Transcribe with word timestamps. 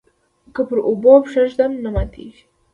که 0.53 0.61
پر 0.69 0.77
اوبو 0.89 1.11
پښه 1.23 1.41
ږدم 1.51 1.71
نه 1.83 1.89
ماتیږي. 1.95 2.41